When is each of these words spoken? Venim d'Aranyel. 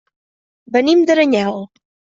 Venim 0.77 1.05
d'Aranyel. 1.11 1.65